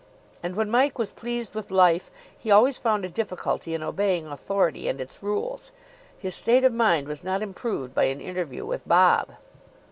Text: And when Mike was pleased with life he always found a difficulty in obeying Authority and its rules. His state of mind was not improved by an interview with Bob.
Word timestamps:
And 0.41 0.55
when 0.55 0.71
Mike 0.71 0.97
was 0.97 1.11
pleased 1.11 1.53
with 1.53 1.69
life 1.69 2.09
he 2.35 2.49
always 2.49 2.79
found 2.79 3.05
a 3.05 3.07
difficulty 3.07 3.75
in 3.75 3.83
obeying 3.83 4.25
Authority 4.25 4.87
and 4.87 4.99
its 4.99 5.21
rules. 5.21 5.71
His 6.17 6.33
state 6.33 6.63
of 6.63 6.73
mind 6.73 7.07
was 7.07 7.23
not 7.23 7.43
improved 7.43 7.93
by 7.93 8.05
an 8.05 8.19
interview 8.19 8.65
with 8.65 8.87
Bob. 8.87 9.33